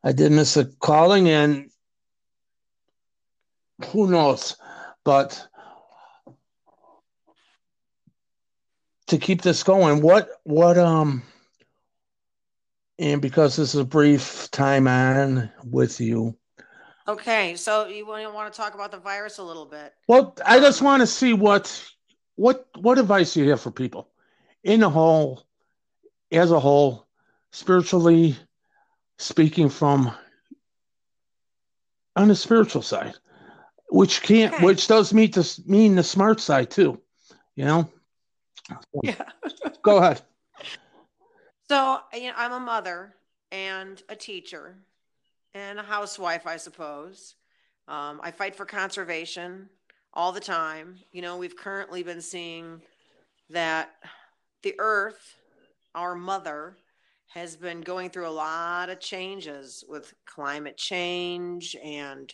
[0.04, 1.70] I did miss a calling and
[3.88, 4.56] who knows.
[5.04, 5.48] But
[9.08, 11.24] to keep this going, what what um
[12.98, 16.36] and because this is a brief time on with you,
[17.08, 19.94] Okay, so you want want to talk about the virus a little bit?
[20.08, 21.84] well, I just want to see what
[22.36, 24.10] what what advice you have for people
[24.64, 25.46] in the whole,
[26.32, 27.06] as a whole,
[27.52, 28.36] spiritually
[29.20, 30.12] speaking from
[32.16, 33.14] on the spiritual side,
[33.90, 34.64] which can't, Okay.
[34.66, 37.00] which does meet this mean the smart side too,
[37.56, 37.88] you know.
[39.04, 39.30] Yeah.
[39.82, 40.22] Go ahead.
[41.68, 43.16] So, you know, I'm a mother
[43.52, 44.78] and a teacher
[45.56, 47.34] and a housewife, I suppose.
[47.88, 49.70] Um, I fight for conservation
[50.14, 51.00] all the time.
[51.12, 52.84] You know, we've currently been seeing
[53.50, 53.90] that
[54.62, 55.38] the earth,
[55.96, 56.78] our mother,
[57.34, 62.34] has been going through a lot of changes with climate change and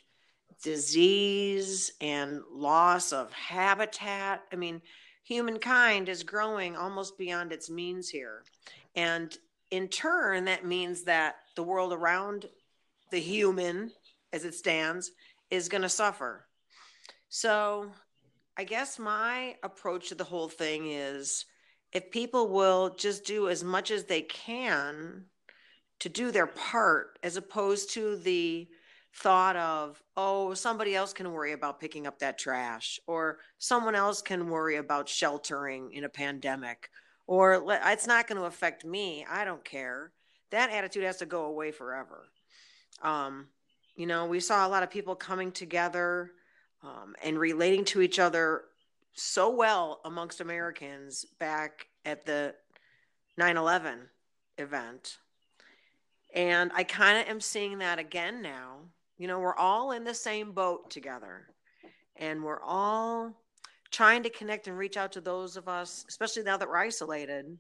[0.64, 4.44] disease and loss of habitat.
[4.52, 4.82] I mean,
[5.32, 8.44] humankind is growing almost beyond its means here.
[8.98, 9.36] And
[9.70, 12.48] in turn, that means that the world around
[13.12, 13.92] the human,
[14.34, 15.12] as it stands,
[15.50, 16.46] is going to suffer.
[17.30, 17.92] So
[18.58, 21.46] I guess my approach to the whole thing is
[21.94, 25.26] if people will just do as much as they can
[26.00, 28.68] to do their part, as opposed to the
[29.14, 34.22] thought of, oh, somebody else can worry about picking up that trash, or someone else
[34.22, 36.90] can worry about sheltering in a pandemic,
[37.28, 39.26] or it's not going to affect me.
[39.30, 40.12] I don't care.
[40.52, 42.30] That attitude has to go away forever.
[43.02, 43.48] Um,
[43.96, 46.32] you know, we saw a lot of people coming together
[46.84, 48.64] um, and relating to each other
[49.14, 52.56] so well amongst Americans back at the
[53.38, 54.00] 9 11
[54.58, 55.18] event.
[56.34, 58.80] And I kind of am seeing that again now.
[59.22, 61.46] You know, we're all in the same boat together,
[62.16, 63.32] and we're all
[63.92, 67.56] trying to connect and reach out to those of us, especially now that we're isolated,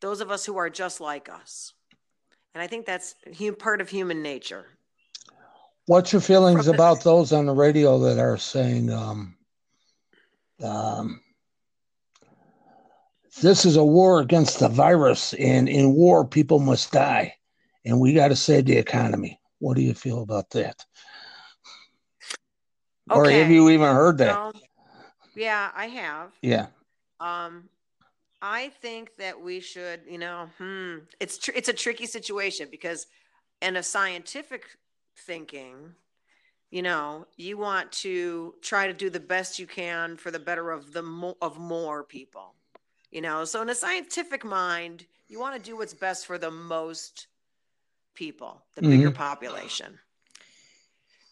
[0.00, 1.72] those of us who are just like us.
[2.52, 3.14] And I think that's
[3.58, 4.66] part of human nature.
[5.86, 9.38] What's your feelings From the- about those on the radio that are saying, um,
[10.62, 11.22] um,
[13.40, 17.36] this is a war against the virus, and in war, people must die,
[17.86, 19.39] and we got to save the economy?
[19.60, 20.84] What do you feel about that?
[23.10, 24.34] Or have you even heard that?
[24.34, 24.52] No.
[25.34, 26.32] yeah, I have.
[26.42, 26.66] Yeah.
[27.20, 27.68] Um,
[28.42, 33.06] I think that we should, you know, hmm, it's tr- it's a tricky situation because,
[33.60, 34.64] in a scientific
[35.16, 35.94] thinking,
[36.70, 40.70] you know, you want to try to do the best you can for the better
[40.70, 42.54] of the mo- of more people,
[43.10, 43.44] you know.
[43.44, 47.26] So in a scientific mind, you want to do what's best for the most
[48.14, 49.16] people, the bigger mm-hmm.
[49.16, 49.98] population.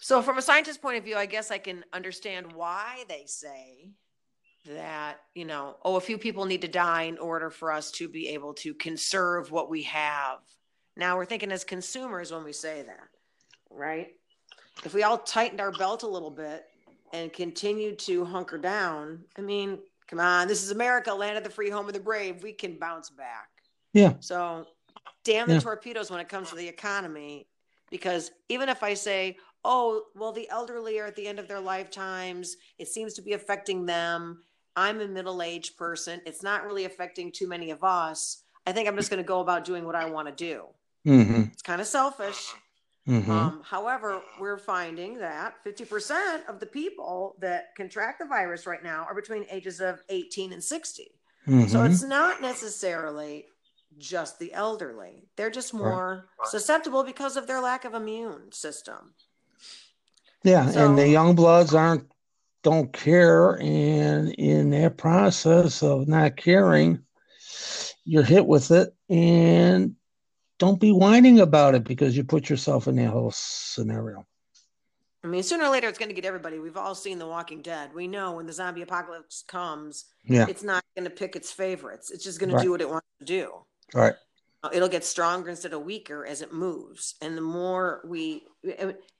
[0.01, 3.91] So from a scientist point of view, I guess I can understand why they say
[4.67, 8.09] that you know oh a few people need to die in order for us to
[8.09, 10.39] be able to conserve what we have
[10.97, 13.09] now we're thinking as consumers when we say that
[13.71, 14.09] right
[14.85, 16.67] if we all tightened our belt a little bit
[17.13, 21.51] and continued to hunker down i mean come on this is america land of the
[21.51, 23.49] free home of the brave we can bounce back
[23.95, 24.15] Yeah.
[24.21, 24.67] so
[25.29, 25.61] damn the Yeah.
[25.61, 27.49] torpedoes when it comes to the economy.
[27.91, 31.61] Because even if I say, oh, well, the elderly are at the end of their
[31.61, 34.43] lifetimes, it seems to be affecting them.
[34.77, 36.21] I'm a middle aged person.
[36.27, 38.43] It's not really affecting too many of us.
[38.67, 40.67] I think I'm just going to go about doing what I want to do.
[41.07, 41.43] Mm-hmm.
[41.53, 42.53] It's kind of selfish.
[43.09, 43.31] Mm-hmm.
[43.31, 49.05] Um, however, we're finding that 50% of the people that contract the virus right now
[49.09, 51.11] are between ages of 18 and 60.
[51.47, 51.91] So Mhm.
[51.91, 53.47] it's not necessarily
[53.99, 55.29] just the elderly.
[55.37, 59.15] They're just more susceptible because of their lack of immune system.
[60.45, 62.11] yeah, so- and the young bloods aren't
[62.65, 66.99] don't care, and in that process of not caring,
[68.05, 69.95] you're hit with it, and
[70.59, 74.27] don't be whining about it because you put yourself in that whole scenario.
[75.23, 76.59] I mean, sooner or later, it's going to get everybody.
[76.59, 77.93] We've all seen The Walking Dead.
[77.95, 82.11] We know when the zombie apocalypse comes, Yeah, it's not going to pick its favorites.
[82.11, 82.59] It's just going Right.
[82.61, 83.65] to do what it wants to do.
[83.95, 84.15] All right.
[84.63, 87.15] Uh, It'll get stronger instead of weaker as it moves.
[87.23, 88.43] And the more we,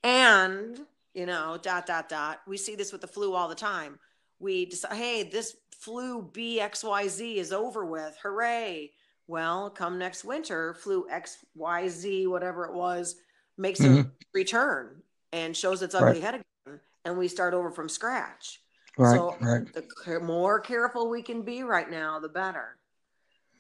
[0.03, 0.81] and,
[1.15, 3.99] you know, dot, dot, dot, we see this with the flu all the time.
[4.41, 8.17] We decide, hey, this flu BXYZ is over with.
[8.23, 8.93] Hooray.
[9.29, 13.17] Well, come next winter, flu XYZ, whatever it was,
[13.57, 14.11] makes a Mhm.
[14.35, 15.03] return
[15.33, 16.03] and shows its Right.
[16.09, 16.35] ugly head
[16.67, 16.81] again.
[17.05, 18.63] And we start over from scratch.
[18.97, 19.73] Right, So- right.
[20.05, 22.78] the more careful we can be right now, the better.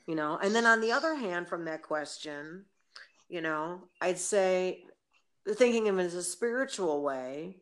[0.09, 2.65] You know, and then on the other hand, from that question,
[3.29, 4.85] you know, I'd say
[5.47, 7.59] thinking of it as a spiritual way,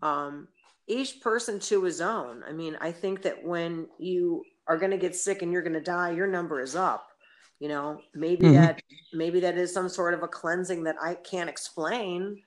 [0.00, 0.46] um,
[0.86, 2.44] each person to his own.
[2.44, 5.72] I mean, I think that when you are going to get sick and you're going
[5.72, 7.10] to die, your number is up.
[7.58, 8.52] You know, maybe Mhm.
[8.52, 12.40] that maybe that is some sort of a cleansing that I can't explain.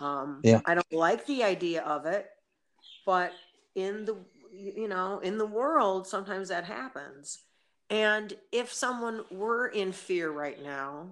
[0.00, 0.60] Um, Yeah.
[0.66, 2.28] I don't like the idea of it,
[3.06, 3.32] but
[3.76, 4.16] in the
[4.50, 7.44] you know in the world sometimes that happens
[7.90, 11.06] and if someone were in fear right now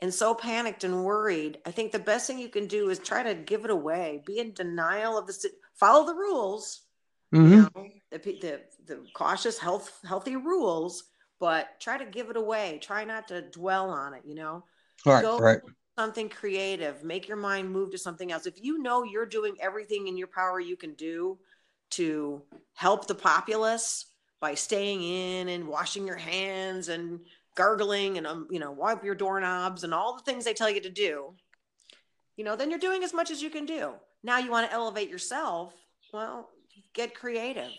[0.00, 3.22] and so panicked and worried i think the best thing you can do is try
[3.22, 4.22] to give it away.
[4.26, 6.82] Be in denial of the follow the rules
[7.32, 11.04] hmm you know the, the the cautious health healthy rules
[11.40, 12.78] but try to give it away.
[12.80, 14.64] Try not to dwell on it you know?
[15.04, 15.60] Right, go- right.
[15.98, 17.04] something creative.
[17.04, 18.46] Make your mind move to something else.
[18.46, 21.38] If you know you're doing everything in your power you can do
[21.90, 24.06] to help the populace
[24.44, 27.18] by staying in and washing your hands and
[27.54, 30.82] gargling and um, you know wipe your doorknobs and all the things they tell you
[30.82, 31.34] to do
[32.36, 33.92] you know then you're doing as much as you can do.
[34.22, 35.72] Now you want to elevate yourself.
[36.12, 36.50] Well
[36.92, 37.72] get creative.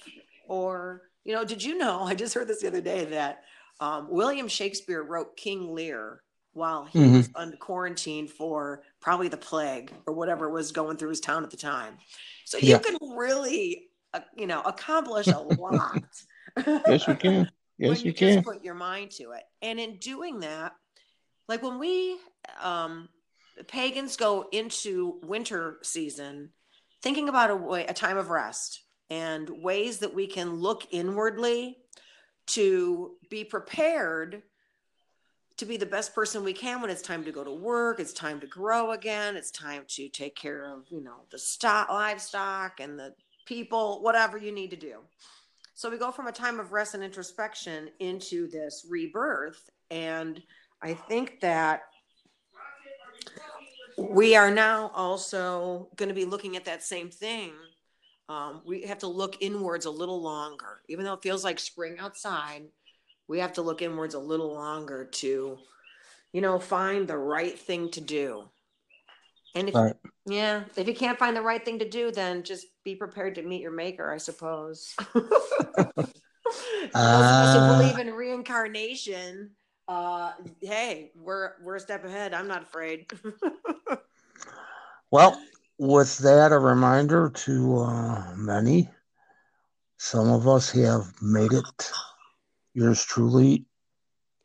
[0.47, 3.43] Or you know did you know i just heard this the other day that
[3.79, 6.23] um, william shakespeare wrote king lear
[6.53, 7.17] while he Mhm.
[7.17, 11.51] was under quarantine for probably the plague or whatever was going through his town at
[11.51, 11.93] the time.
[12.45, 12.79] So you Yeah.
[12.79, 16.03] can really uh, you know accomplish a lot
[16.57, 17.49] Yes, you can.
[17.77, 18.35] Yes, you you can.
[18.35, 19.43] just put your mind to it.
[19.61, 20.71] And in doing that,
[21.49, 22.17] like when we
[22.63, 23.09] um
[23.67, 26.51] pagans go into winter season,
[27.01, 31.79] thinking about a way a time of rest and ways that we can look inwardly
[32.47, 34.41] to be prepared
[35.57, 38.13] to be the best person we can when it's time to go to work, it's
[38.13, 42.79] time to grow again, it's time to take care of, you know, the stock livestock
[42.79, 43.13] and the
[43.45, 44.97] people, whatever you need to do.
[45.75, 49.69] So we go from a time of rest and introspection into this rebirth.
[49.91, 50.41] And
[50.81, 51.81] I think that
[53.97, 57.51] we are now also going to be looking at that same thing.
[58.29, 61.97] Um, we have to look inwards a little longer, even though it feels like spring
[61.99, 62.63] outside.
[63.27, 65.57] We have to look inwards a little longer to,
[66.31, 68.49] you know, find the right thing to do.
[69.55, 69.95] And if, Right.
[70.25, 73.41] yeah, if you can't find the right thing to do, then just be prepared to
[73.41, 74.95] meet your maker, I suppose.
[76.93, 79.49] Uh, believe in reincarnation,
[79.87, 82.35] uh, hey, we're we're a step ahead.
[82.35, 83.11] I'm not afraid.
[85.11, 85.41] Well,
[85.77, 88.89] with that, a reminder to uh, many.
[89.97, 91.91] Some of us have made it,
[92.73, 93.65] yours truly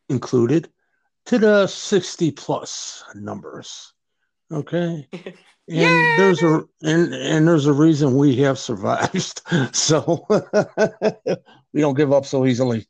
[0.08, 0.70] included,
[1.26, 3.94] to the 60 plus numbers.
[4.52, 5.08] Okay.
[5.68, 6.14] And Yay!
[6.16, 9.40] there's a and, and there's a reason we have survived.
[9.72, 10.26] So
[11.72, 12.88] we don't give up so easily.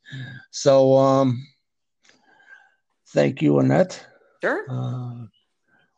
[0.49, 1.45] So um
[3.09, 4.03] thank you, Annette.
[4.41, 4.65] sure.
[4.67, 5.25] Uh,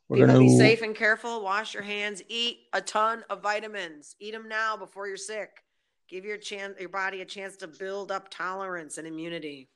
[0.10, 1.42] we're People gonna be safe and careful.
[1.42, 2.22] Wash your hands.
[2.28, 4.18] Eat a ton of vitamins.
[4.20, 5.64] Eat them now before you're sick.
[6.10, 9.70] Give your chance, your body a chance to build up tolerance and immunity.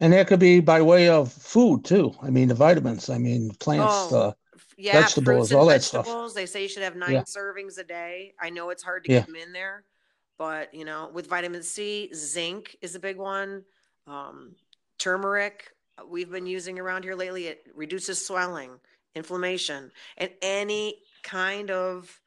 [0.00, 2.12] And that could be by way of food too.
[2.22, 3.10] I mean, the vitamins.
[3.10, 4.10] I mean, plants.
[4.12, 4.32] Oh, Uh,
[4.76, 6.04] Yeah, Vegetables, fruits and all that stuff.
[6.06, 6.34] vegetables.
[6.34, 7.22] They say you should have nine Yeah.
[7.22, 8.34] servings a day.
[8.40, 9.20] I know it's hard to Yeah.
[9.20, 9.84] get them in there,
[10.38, 13.64] but you know, with vitamin C, zinc is a big one.
[14.06, 14.56] Um,
[14.98, 15.72] turmeric,
[16.08, 17.46] we've been using around here lately.
[17.46, 18.80] It reduces swelling,
[19.14, 22.20] inflammation, and any kind of,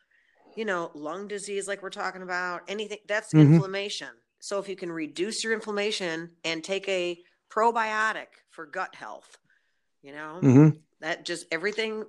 [0.56, 3.56] you know, lung disease like we're talking about, anything that's Mhm.
[3.56, 4.10] inflammation.
[4.40, 9.38] So if you can reduce your inflammation and take a probiotic for gut health,
[10.02, 10.70] you know, hmm
[11.06, 12.04] that just everything,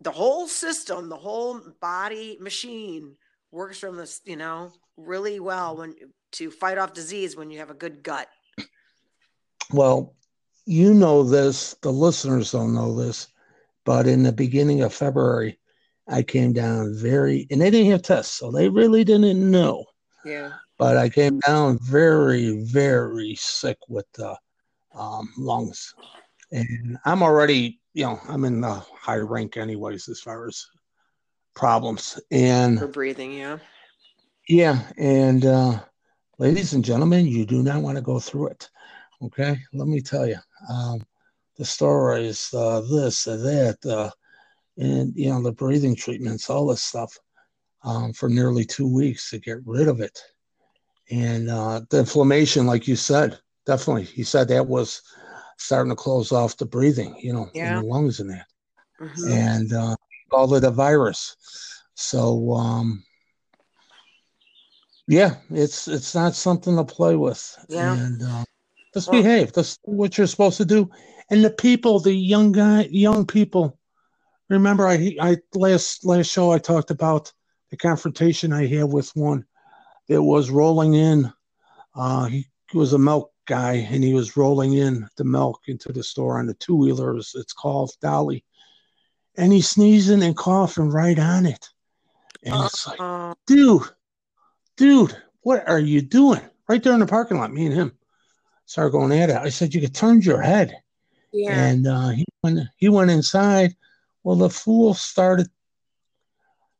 [0.00, 3.16] the whole system, the whole body machine
[3.50, 5.96] works from this, you know, really well when
[6.30, 8.28] to fight off disease when you have a good gut.
[9.72, 10.14] Well,
[10.64, 13.26] you know this, the listeners don't know this,
[13.84, 15.58] but in the beginning of February,
[16.06, 19.84] I came down very, and they didn't have tests, so they really didn't know.
[20.24, 20.52] Yeah.
[20.78, 24.36] But I came down very, very sick with the
[24.94, 25.94] um, lungs.
[26.52, 30.66] And I'm already, you know, I'm in the high rank, anyways, as far as
[31.54, 32.20] problems.
[32.30, 33.58] And For breathing, yeah.
[34.48, 35.80] yeah, and uh,
[36.38, 38.68] ladies and gentlemen, you do not want to go through it.
[39.22, 41.04] Okay, let me tell you, um,
[41.56, 44.10] the stories, uh, this, uh, that, uh,
[44.78, 47.16] and you know the breathing treatments, all this stuff,
[47.84, 50.18] um, for nearly two weeks to get rid of it,
[51.10, 55.02] and uh, the inflammation, like you said, definitely, he said that was
[55.60, 57.76] starting to close off the breathing, you know, Yeah.
[57.78, 58.46] in the lungs and that
[59.00, 59.30] Mhm.
[59.30, 59.96] and uh,
[60.30, 61.36] called it a virus.
[61.94, 63.04] So um,
[65.06, 67.42] yeah, it's it's not something to play with.
[67.68, 67.94] Yeah.
[67.96, 68.44] And uh,
[68.94, 69.52] just Well- behave.
[69.52, 70.90] That's what you're supposed to do.
[71.30, 73.78] And the people, the young guy, young people.
[74.48, 77.32] Remember, I I last last show I talked about
[77.70, 79.44] the confrontation I had with one
[80.08, 81.32] that was rolling in.
[81.94, 86.02] Uh, he was a milk guy, and he was rolling in the milk into the
[86.02, 87.34] store on the two wheelers.
[87.34, 88.44] It's called Dolly
[89.36, 91.68] and he's sneezing and coughing right on it.
[92.44, 93.82] And it's like, Uh, dude,
[94.76, 96.40] dude, what are you doing?
[96.68, 97.92] Right there in the parking lot, me and him
[98.66, 99.36] started going at it.
[99.36, 100.74] I said, you could turn your head.
[101.32, 101.52] yeah.
[101.68, 103.74] And uh, he went he went inside.
[104.24, 105.48] Well, the fool started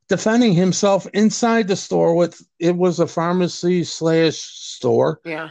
[0.08, 5.20] defending himself inside the store with it was a pharmacy slash store.
[5.24, 5.50] yeah.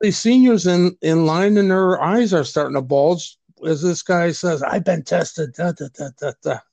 [0.00, 4.32] These seniors in, in line and their eyes are starting to bulge as this guy
[4.32, 5.54] says, I've been tested.
[5.54, 6.58] Da, da, da, da, da.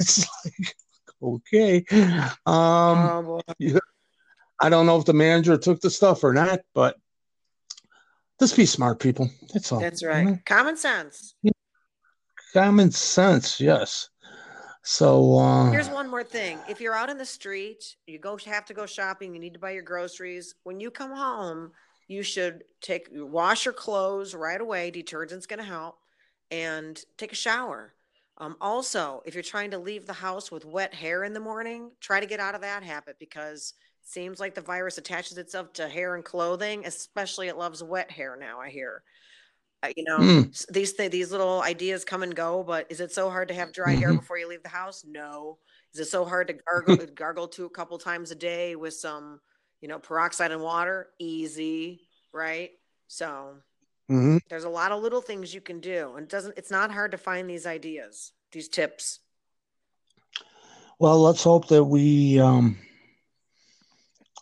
[0.00, 0.76] It's like,
[1.22, 1.84] okay.
[1.90, 3.40] Um, oh.
[4.60, 6.96] I don't know if the manager took the stuff or not, but
[8.40, 9.30] just be smart, people.
[9.52, 9.80] That's all.
[9.80, 10.26] That's you right.
[10.26, 10.38] know?
[10.44, 11.34] Common sense.
[12.52, 14.08] Common sense, yes.
[14.82, 16.58] So, uh, Here's one more thing.
[16.68, 19.60] If you're out in the street, you go have to go shopping, you need to
[19.60, 20.54] buy your groceries.
[20.64, 21.72] When you come home,
[22.08, 24.90] you should take wash your clothes right away.
[24.90, 25.98] Detergent's going to help
[26.50, 27.94] and take a shower.
[28.38, 31.92] Um, also, if you're trying to leave the house with wet hair in the morning,
[32.00, 35.72] try to get out of that habit because it seems like the virus attaches itself
[35.74, 39.02] to hair and clothing, especially it loves wet hair now, I hear.
[39.82, 40.52] Uh, you know, Mm.
[40.70, 43.72] these th- these little ideas come and go, but is it so hard to have
[43.72, 44.18] dry hair Mhm.
[44.18, 45.04] before you leave the house?
[45.04, 45.58] No.
[45.94, 49.40] Is it so hard to gargle gargle to a couple times a day with some,
[49.80, 51.08] you know, peroxide and water?
[51.18, 52.70] Easy, right?
[53.06, 53.54] So
[54.10, 54.40] mhm.
[54.48, 56.56] there's a lot of little things you can do, and it doesn't.
[56.56, 59.20] It's not hard to find these ideas, these tips.
[60.98, 62.78] well, let's hope that we um,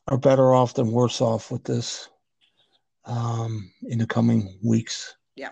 [0.09, 2.09] are better off than worse off with this
[3.05, 5.15] um, in the coming weeks.
[5.37, 5.51] Yeah.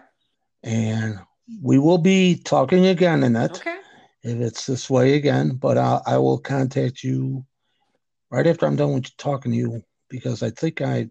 [0.62, 1.18] And
[1.62, 3.56] we will be talking again, Annette.
[3.56, 3.76] Okay.
[4.22, 7.44] if it's this way again, but I, I will contact you
[8.34, 11.08] right after I'm done with talking to you because I think I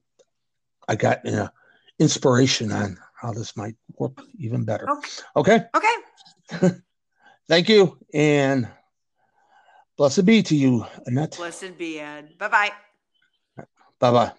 [0.87, 1.49] I got uh,
[1.99, 4.89] inspiration on how this might work even better.
[4.89, 5.09] Okay.
[5.35, 6.69] Okay, Okay.
[7.47, 8.67] thank you, and
[9.97, 11.37] blessed be to you, Annette.
[11.37, 12.37] Blessed be Ed.
[12.37, 12.71] Bye bye.
[13.99, 14.31] Bye bye.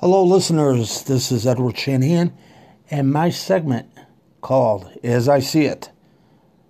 [0.00, 1.02] Hello, listeners.
[1.02, 2.32] This is Edward Shanahan,
[2.90, 3.86] and my segment
[4.40, 5.90] called As I See It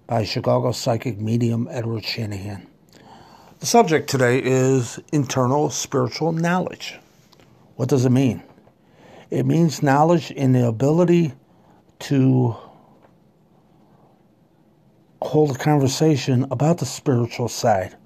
[0.09, 2.67] by Chicago psychic medium Edward Shanahan.
[3.61, 6.99] The subject today is internal spiritual knowledge.
[7.77, 8.43] What does it mean?
[9.31, 11.35] It means knowledge in the ability
[12.01, 12.57] to
[15.23, 17.97] hold a conversation about the spiritual side.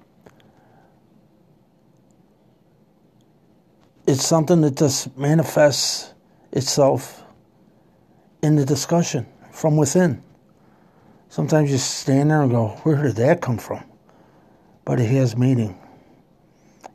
[4.15, 6.13] It's something that just manifests
[6.53, 7.21] itself
[8.41, 10.23] in the discussion from within.
[11.27, 13.83] Sometimes you stand there and go, Where did that come from?
[14.85, 15.77] But it has meaning.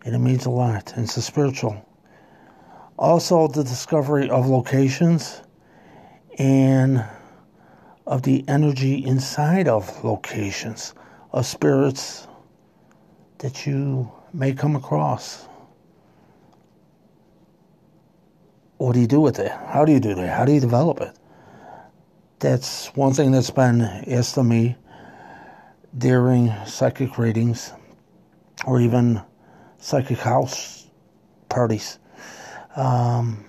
[0.03, 0.95] And it means a lot.
[0.97, 1.87] And it's a spiritual
[2.99, 5.43] also the discovery of locations
[6.39, 7.05] and
[8.07, 10.95] of the energy inside of locations.
[11.33, 12.27] of spirits
[13.41, 15.50] that you may come across.
[18.81, 19.53] What do you do with it?
[19.53, 20.31] How do you do that?
[20.31, 21.15] How do you develop it?
[22.39, 24.77] That's one thing that's been asked of me
[25.99, 27.75] during psychic readings
[28.65, 29.21] or even
[29.77, 30.87] psychic house
[31.51, 31.99] parties.
[32.75, 33.45] Um,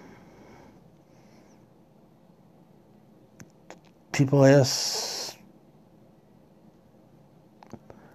[4.12, 5.38] people ask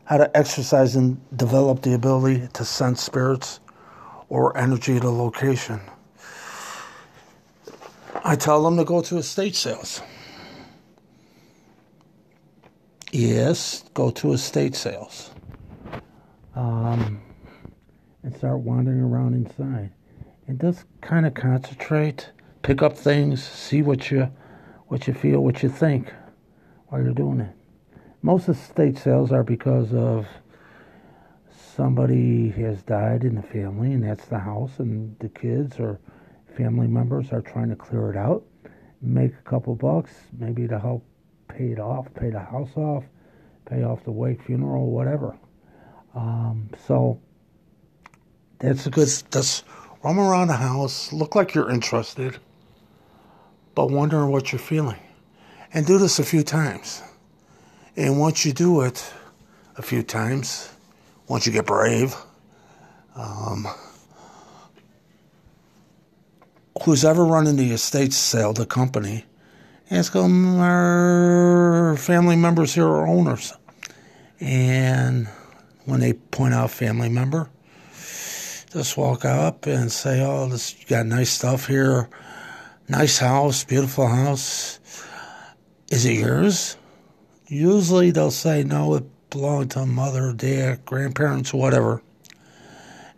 [0.05, 3.61] how to exercise and develop the ability to sense spirits
[4.29, 5.81] or energy at a location.
[8.29, 10.03] I tell them to go to estate sales.
[13.13, 15.31] Yes, go to estate sales.
[16.57, 17.23] Um,
[18.25, 19.93] and start wandering around inside.
[20.49, 24.29] And just kind of concentrate, pick up things, see what you
[24.89, 26.13] what you feel, what you think
[26.89, 27.55] while you're doing it.
[28.23, 30.27] Most estate sales are because of
[31.77, 36.01] somebody has died in the family, and that's the house, and the kids or
[36.57, 38.45] family members are trying to clear it out,
[39.03, 41.05] make a couple bucks, maybe to help
[41.49, 43.05] pay it off, pay the house off,
[43.67, 45.37] pay off the wake funeral, whatever.
[46.15, 47.21] Um, so
[48.59, 49.09] that's a good.
[49.31, 49.63] That's
[50.03, 52.39] roam around the house, look like you're interested,
[53.75, 55.01] but wondering what you're feeling,
[55.75, 57.03] and do this a few times.
[57.97, 59.13] And once you do it
[59.77, 60.71] a few times,
[61.29, 62.15] once you get brave,
[63.15, 63.67] um,
[66.83, 69.25] who's ever running the estate sale, the company,
[69.91, 73.53] ask them, are family members here or owners?
[74.41, 75.29] And
[75.85, 77.49] when they point out family member,
[78.71, 82.09] just walk up and say, oh, this, you got nice stuff here,
[82.89, 84.79] nice house, beautiful house.
[85.91, 86.77] Is it yours?
[87.47, 92.03] Usually they'll say, no, it belonged to mother, dad, grandparents, whatever.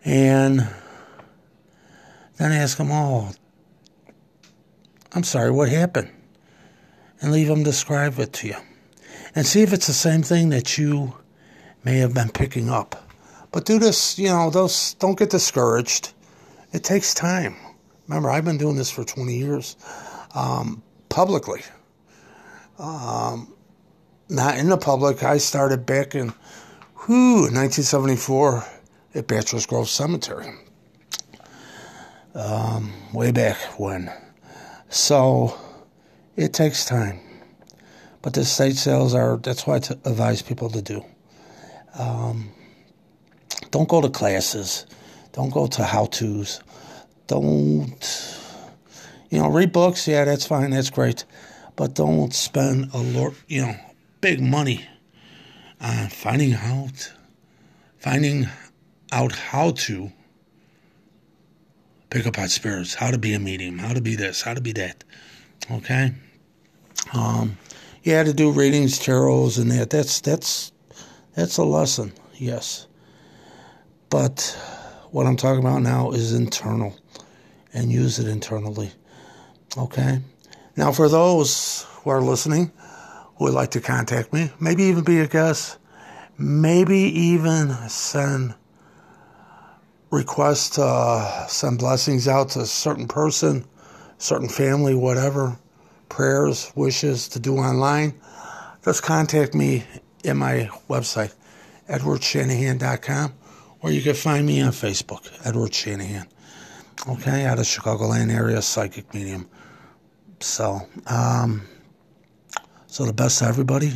[0.05, 0.69] And
[2.37, 3.31] then ask them, oh,
[5.13, 6.11] I'm sorry, what happened?
[7.21, 8.55] And leave them describe it to you.
[9.35, 11.15] And see if it's the same thing that you
[11.83, 13.09] may have been picking up.
[13.51, 16.13] But do this, you know, those don't get discouraged.
[16.71, 17.55] It takes time.
[18.07, 19.75] Remember, I've been doing this for 20 years
[20.35, 21.61] um, publicly.
[22.77, 23.53] Um,
[24.29, 25.23] not in the public.
[25.23, 26.29] I started back in
[27.05, 28.63] whew, 1974
[29.15, 30.53] at Bachelor's Grove Cemetery.
[32.35, 34.11] Um, way back when.
[34.89, 35.55] So
[36.35, 37.19] it takes time.
[38.21, 41.05] But the estate sales are, that's why I advise people to do.
[41.97, 42.51] Um,
[43.71, 44.85] don't go to classes.
[45.31, 46.61] Don't go to how to's.
[47.27, 48.39] Don't,
[49.29, 50.07] you know, read books.
[50.07, 50.71] Yeah, that's fine.
[50.71, 51.23] That's great.
[51.75, 53.75] But don't spend a lot, you know,
[54.19, 54.85] big money
[55.79, 57.13] on finding out,
[57.99, 58.47] finding
[59.11, 60.11] out how to
[62.09, 64.61] pick up on spirits, how to be a medium, how to be this, how to
[64.61, 65.03] be that.
[65.71, 66.13] Okay.
[67.13, 67.57] Um,
[68.03, 69.89] yeah, to do readings, tarots, and that.
[69.89, 70.71] That's that's
[71.35, 72.13] that's a lesson.
[72.35, 72.87] Yes.
[74.09, 74.57] But
[75.11, 76.97] what I'm talking about now is internal,
[77.73, 78.91] and use it internally.
[79.77, 80.19] Okay.
[80.75, 82.71] Now, for those who are listening
[83.37, 85.77] who would like to contact me, maybe even be a guest,
[86.37, 88.55] maybe even send
[90.11, 93.65] requests to uh, send blessings out to a certain person,
[94.17, 95.57] certain family, whatever,
[96.09, 98.19] prayers, wishes to do online,
[98.83, 99.83] just contact me
[100.23, 101.33] in my website,
[101.89, 103.33] edwardshanahan.com,
[103.81, 106.27] or you can find me on Facebook, Edward Shanahan.
[107.07, 109.49] Okay, out of Chicagoland area, psychic medium.
[110.41, 111.61] So, um,
[112.87, 113.93] so the best to everybody.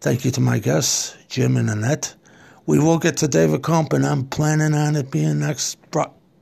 [0.00, 2.14] Thank you to my guests, Jim and Annette.
[2.66, 5.78] We will get to David Kump, and I'm planning on it being next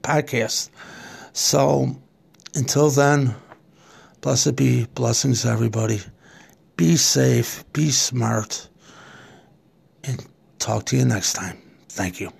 [0.03, 0.71] podcast.
[1.35, 1.97] So
[2.55, 3.35] until then,
[4.21, 6.01] blessed be blessings, everybody.
[6.77, 8.69] Be safe, be smart,
[10.03, 10.27] and
[10.59, 11.59] talk to you next time.
[11.89, 12.33] Thank you.